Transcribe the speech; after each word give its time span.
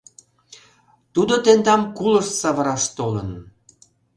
Тудо 1.13 1.33
тендам 1.45 1.81
кулыш 1.97 2.27
савыраш 2.39 2.83
толын! 2.97 3.29